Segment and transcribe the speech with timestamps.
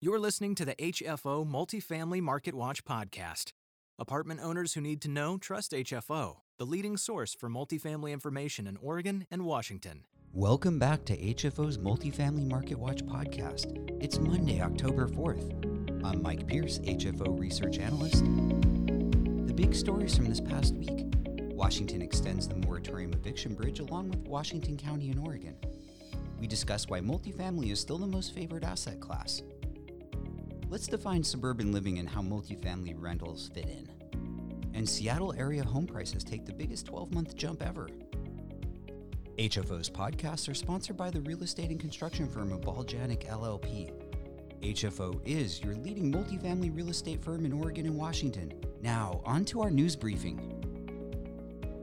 [0.00, 3.50] You're listening to the HFO Multifamily Market Watch podcast.
[3.98, 8.76] Apartment owners who need to know trust HFO, the leading source for multifamily information in
[8.76, 10.04] Oregon and Washington.
[10.32, 13.74] Welcome back to HFO's Multifamily Market Watch podcast.
[14.00, 16.04] It's Monday, October 4th.
[16.04, 18.24] I'm Mike Pierce, HFO research analyst.
[19.48, 21.06] The big stories from this past week
[21.40, 25.56] Washington extends the moratorium eviction bridge along with Washington County and Oregon.
[26.38, 29.42] We discuss why multifamily is still the most favored asset class.
[30.70, 33.88] Let's define suburban living and how multifamily rentals fit in.
[34.74, 37.88] And Seattle area home prices take the biggest 12 month jump ever.
[39.38, 43.92] HFO's podcasts are sponsored by the real estate and construction firm of Baljanik LLP.
[44.60, 48.52] HFO is your leading multifamily real estate firm in Oregon and Washington.
[48.82, 50.36] Now, on to our news briefing.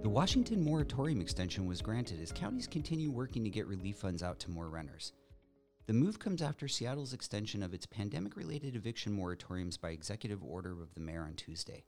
[0.03, 4.37] The Washington moratorium extension was granted as counties continue working to get relief funds out
[4.41, 5.13] to more renters.
[5.87, 10.81] The move comes after Seattle's extension of its pandemic related eviction moratoriums by executive order
[10.81, 11.85] of the mayor on Tuesday.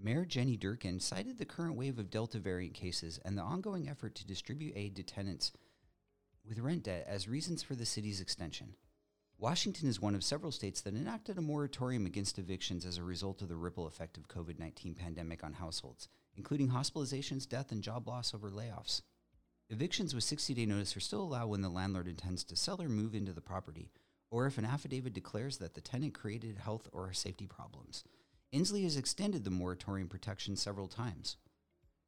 [0.00, 4.14] Mayor Jenny Durkan cited the current wave of Delta variant cases and the ongoing effort
[4.14, 5.52] to distribute aid to tenants
[6.46, 8.74] with rent debt as reasons for the city's extension.
[9.36, 13.42] Washington is one of several states that enacted a moratorium against evictions as a result
[13.42, 18.32] of the ripple effect of COVID-19 pandemic on households, including hospitalizations, death, and job loss
[18.32, 19.02] over layoffs.
[19.70, 22.88] Evictions with 60 day notice are still allowed when the landlord intends to sell or
[22.88, 23.90] move into the property,
[24.30, 28.02] or if an affidavit declares that the tenant created health or safety problems.
[28.50, 31.36] Inslee has extended the moratorium protection several times.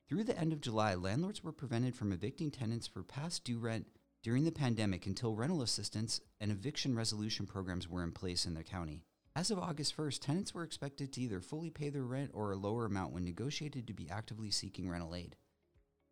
[0.08, 3.86] Through the end of July, landlords were prevented from evicting tenants for past due rent
[4.22, 8.62] during the pandemic until rental assistance and eviction resolution programs were in place in their
[8.62, 9.02] county.
[9.36, 12.56] As of August 1st, tenants were expected to either fully pay their rent or a
[12.56, 15.36] lower amount when negotiated to be actively seeking rental aid.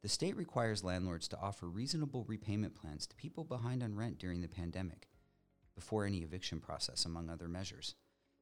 [0.03, 4.41] The state requires landlords to offer reasonable repayment plans to people behind on rent during
[4.41, 5.09] the pandemic,
[5.75, 7.97] before any eviction process, among other measures.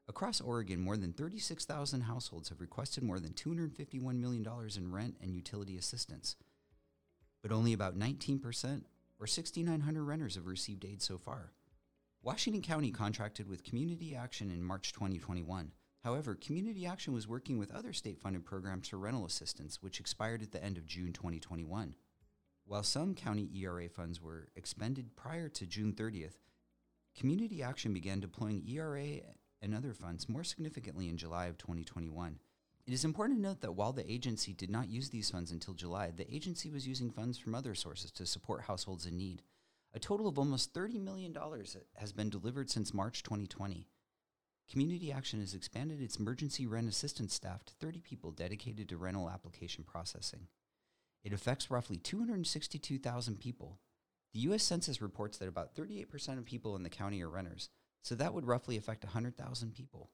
[0.08, 4.46] Across Oregon, more than 36,000 households have requested more than $251 million
[4.76, 6.36] in rent and utility assistance.
[7.42, 8.82] But only about 19%,
[9.18, 11.52] or 6,900 renters, have received aid so far.
[12.22, 15.72] Washington County contracted with Community Action in March 2021.
[16.06, 20.40] However, Community Action was working with other state funded programs for rental assistance, which expired
[20.40, 21.96] at the end of June 2021.
[22.64, 26.36] While some county ERA funds were expended prior to June 30th,
[27.18, 29.18] Community Action began deploying ERA
[29.60, 32.38] and other funds more significantly in July of 2021.
[32.86, 35.74] It is important to note that while the agency did not use these funds until
[35.74, 39.42] July, the agency was using funds from other sources to support households in need.
[39.92, 41.36] A total of almost $30 million
[41.94, 43.88] has been delivered since March 2020.
[44.70, 49.30] Community Action has expanded its emergency rent assistance staff to 30 people dedicated to rental
[49.30, 50.48] application processing.
[51.22, 53.78] It affects roughly 262,000 people.
[54.32, 54.62] The U.S.
[54.62, 57.68] Census reports that about 38% of people in the county are renters,
[58.02, 60.10] so that would roughly affect 100,000 people.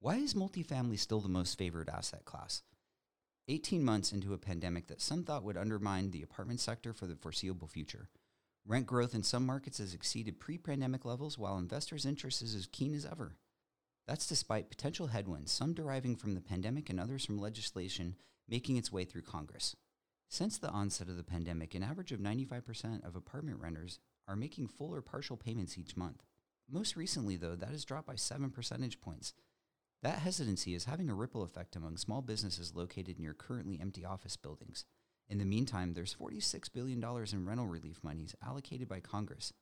[0.00, 2.62] Why is multifamily still the most favored asset class?
[3.48, 7.16] 18 months into a pandemic that some thought would undermine the apartment sector for the
[7.16, 8.10] foreseeable future,
[8.68, 12.66] Rent growth in some markets has exceeded pre pandemic levels, while investors' interest is as
[12.66, 13.34] keen as ever.
[14.08, 18.16] That's despite potential headwinds, some deriving from the pandemic and others from legislation
[18.48, 19.76] making its way through Congress.
[20.30, 24.68] Since the onset of the pandemic, an average of 95% of apartment renters are making
[24.68, 26.22] full or partial payments each month.
[26.70, 29.34] Most recently, though, that has dropped by 7 percentage points.
[30.02, 34.36] That hesitancy is having a ripple effect among small businesses located near currently empty office
[34.38, 34.86] buildings.
[35.28, 39.52] In the meantime, there's $46 billion in rental relief monies allocated by Congress.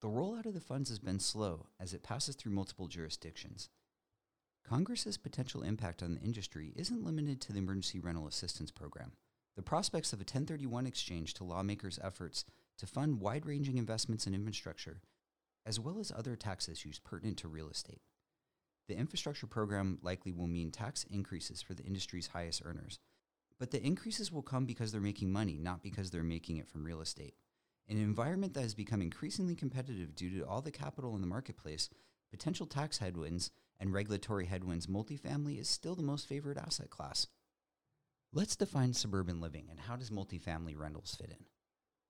[0.00, 3.68] The rollout of the funds has been slow as it passes through multiple jurisdictions.
[4.64, 9.12] Congress's potential impact on the industry isn't limited to the Emergency Rental Assistance Program.
[9.56, 12.46] The prospects of a 1031 exchange to lawmakers' efforts
[12.78, 15.02] to fund wide ranging investments in infrastructure,
[15.66, 18.00] as well as other tax issues pertinent to real estate.
[18.88, 22.98] The infrastructure program likely will mean tax increases for the industry's highest earners,
[23.58, 26.84] but the increases will come because they're making money, not because they're making it from
[26.84, 27.34] real estate.
[27.90, 31.26] In an environment that has become increasingly competitive due to all the capital in the
[31.26, 31.90] marketplace,
[32.30, 33.50] potential tax headwinds,
[33.80, 37.26] and regulatory headwinds, multifamily is still the most favored asset class.
[38.32, 41.46] Let's define suburban living and how does multifamily rentals fit in?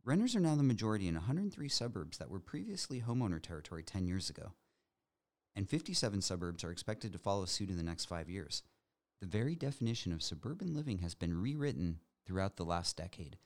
[0.04, 4.28] Renters are now the majority in 103 suburbs that were previously homeowner territory 10 years
[4.28, 4.52] ago,
[5.56, 8.62] and 57 suburbs are expected to follow suit in the next five years.
[9.22, 13.38] The very definition of suburban living has been rewritten throughout the last decade.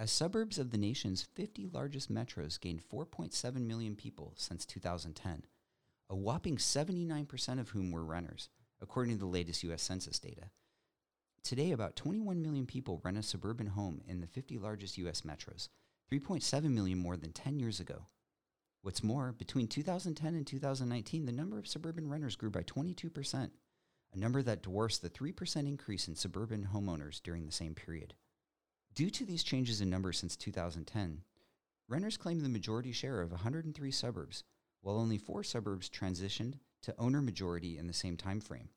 [0.00, 5.42] As suburbs of the nation's 50 largest metros gained 4.7 million people since 2010,
[6.08, 8.48] a whopping 79% of whom were renters,
[8.80, 9.82] according to the latest U.S.
[9.82, 10.52] Census data.
[11.42, 15.20] Today, about 21 million people rent a suburban home in the 50 largest U.S.
[15.20, 15.68] metros,
[16.10, 18.06] 3.7 million more than 10 years ago.
[18.80, 23.50] What's more, between 2010 and 2019, the number of suburban renters grew by 22%,
[24.14, 28.14] a number that dwarfs the 3% increase in suburban homeowners during the same period.
[28.94, 31.22] Due to these changes in numbers since 2010,
[31.88, 34.44] renters claim the majority share of 103 suburbs,
[34.82, 38.68] while only four suburbs transitioned to owner majority in the same time frame.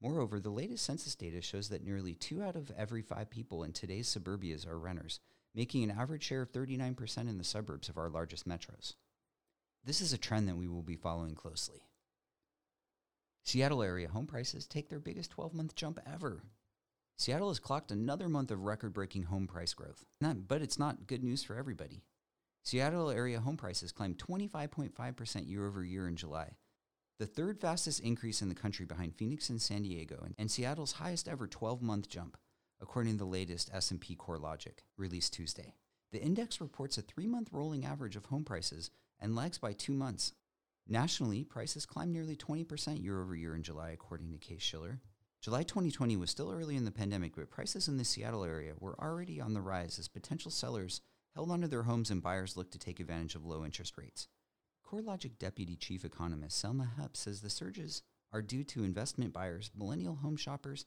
[0.00, 3.72] Moreover, the latest census data shows that nearly two out of every five people in
[3.72, 5.20] today's suburbias are renters,
[5.54, 8.94] making an average share of 39% in the suburbs of our largest metros.
[9.84, 11.86] This is a trend that we will be following closely.
[13.44, 16.42] Seattle area home prices take their biggest 12 month jump ever.
[17.16, 20.04] Seattle has clocked another month of record breaking home price growth.
[20.48, 22.02] But it's not good news for everybody.
[22.62, 26.56] Seattle area home prices climbed 25.5% year over year in July,
[27.18, 31.28] the third fastest increase in the country behind Phoenix and San Diego, and Seattle's highest
[31.28, 32.36] ever 12 month jump,
[32.80, 35.74] according to the latest S&P CoreLogic, released Tuesday.
[36.10, 38.90] The index reports a three month rolling average of home prices
[39.20, 40.32] and lags by two months.
[40.88, 45.00] Nationally, prices climbed nearly 20% year over year in July, according to Case Shiller.
[45.44, 48.98] July 2020 was still early in the pandemic, but prices in the Seattle area were
[48.98, 51.02] already on the rise as potential sellers
[51.34, 54.26] held onto their homes and buyers looked to take advantage of low interest rates.
[54.90, 58.00] CoreLogic Deputy Chief Economist Selma Hepp says the surges
[58.32, 60.86] are due to investment buyers, millennial home shoppers,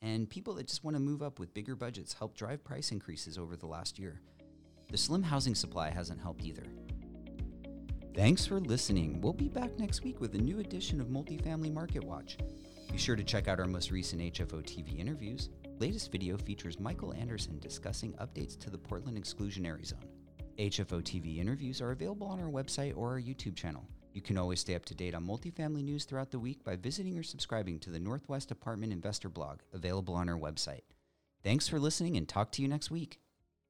[0.00, 3.38] and people that just want to move up with bigger budgets help drive price increases
[3.38, 4.20] over the last year.
[4.90, 6.66] The slim housing supply hasn't helped either.
[8.16, 9.20] Thanks for listening.
[9.20, 12.36] We'll be back next week with a new edition of Multifamily Market Watch.
[12.92, 15.48] Be sure to check out our most recent HFO TV interviews.
[15.78, 20.04] Latest video features Michael Anderson discussing updates to the Portland exclusionary zone.
[20.58, 23.88] HFO TV interviews are available on our website or our YouTube channel.
[24.12, 27.16] You can always stay up to date on multifamily news throughout the week by visiting
[27.18, 30.82] or subscribing to the Northwest Apartment Investor blog, available on our website.
[31.42, 33.20] Thanks for listening and talk to you next week.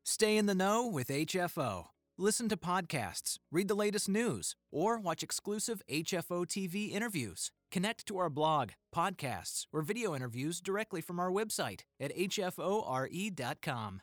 [0.03, 1.87] Stay in the know with HFO.
[2.19, 7.53] Listen to podcasts, read the latest news, or watch exclusive HFO TV interviews.
[7.73, 14.03] Connect to our blog, podcasts, or video interviews directly from our website at hfore.com.